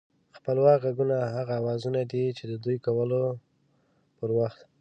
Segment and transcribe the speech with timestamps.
[0.37, 3.23] خپلواک غږونه هغه اوازونه دي چې د دوی کولو
[4.17, 4.61] پر وخت